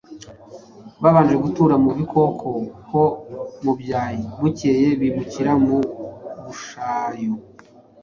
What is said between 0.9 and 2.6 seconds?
Babanje gutura mu Rukoko